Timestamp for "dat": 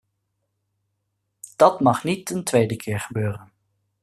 1.55-1.79